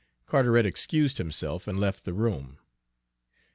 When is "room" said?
2.15-2.57